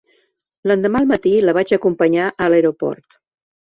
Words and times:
L'endemà 0.71 1.03
al 1.05 1.11
matí 1.13 1.35
la 1.51 1.57
vaig 1.59 1.77
acompanyar 1.81 2.35
a 2.47 2.53
l'aeroport. 2.53 3.25